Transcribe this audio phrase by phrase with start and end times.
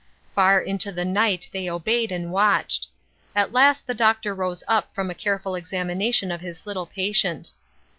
[0.33, 2.87] Far into the night they obeyed and watched.
[3.35, 7.51] At last the Doctor rose up from a careful examination of his little patient.